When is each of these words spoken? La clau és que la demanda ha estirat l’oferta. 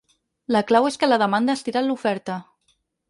La 0.55 0.61
clau 0.71 0.87
és 0.89 0.97
que 1.03 1.09
la 1.11 1.19
demanda 1.23 1.55
ha 1.55 1.59
estirat 1.61 1.87
l’oferta. 1.91 2.39